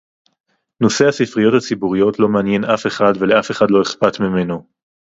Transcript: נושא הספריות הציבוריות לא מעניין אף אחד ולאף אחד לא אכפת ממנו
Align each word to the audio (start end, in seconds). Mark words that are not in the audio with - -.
נושא 0.81 1.05
הספריות 1.07 1.53
הציבוריות 1.57 2.19
לא 2.19 2.27
מעניין 2.27 2.63
אף 2.65 2.87
אחד 2.87 3.13
ולאף 3.19 3.51
אחד 3.51 3.65
לא 3.71 3.81
אכפת 3.81 4.19
ממנו 4.19 4.67